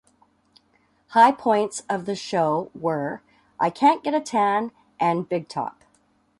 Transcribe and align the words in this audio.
High 1.09 1.31
points 1.31 1.83
of 1.87 2.07
the 2.07 2.15
show 2.15 2.71
were 2.73 3.21
"I 3.59 3.69
Can't 3.69 4.03
Get 4.03 4.15
a 4.15 4.19
Tan" 4.19 4.71
and 4.99 5.29
"Big 5.29 5.47
Top". 5.47 5.83